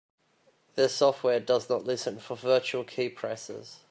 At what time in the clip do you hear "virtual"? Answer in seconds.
2.35-2.83